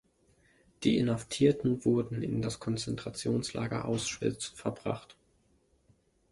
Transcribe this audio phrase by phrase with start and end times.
[0.81, 5.15] Die Inhaftierten wurden in das Konzentrationslager Auschwitz verbracht.